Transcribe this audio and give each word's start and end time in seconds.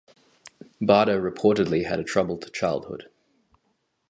Bardo 0.81 1.19
reportedly 1.21 1.85
had 1.85 1.99
a 1.99 2.03
troubled 2.03 2.51
childhood. 2.55 3.07